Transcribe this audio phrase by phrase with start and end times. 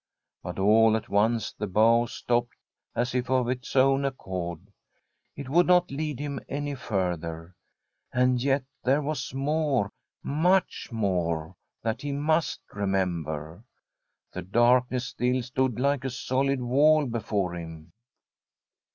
[0.41, 2.55] But all at once the bow stopped,
[2.95, 4.73] as if of its own accord.
[5.35, 7.55] It would not lead him any further.
[8.11, 9.91] And yet there was more—
[10.23, 13.63] much more— that he must remember.
[14.33, 17.91] The dark ness still stood like a solid wall before him.